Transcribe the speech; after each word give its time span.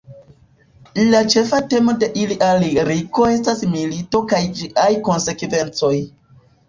La 1.09 1.19
ĉefa 1.33 1.59
temo 1.73 1.93
de 2.03 2.09
ilia 2.23 2.49
liriko 2.63 3.27
estas 3.35 3.61
milito 3.75 4.23
kaj 4.33 4.41
ĝiaj 4.63 4.89
konsekvencoj. 5.11 5.97